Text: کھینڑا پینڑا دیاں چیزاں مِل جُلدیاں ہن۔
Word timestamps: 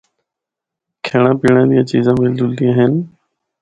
کھینڑا 1.05 1.31
پینڑا 1.39 1.63
دیاں 1.69 1.87
چیزاں 1.91 2.15
مِل 2.19 2.31
جُلدیاں 2.39 2.73
ہن۔ 2.77 2.93